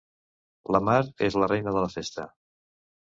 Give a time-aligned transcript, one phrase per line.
[0.75, 0.95] La Mar
[1.27, 2.27] és la reina de la festa.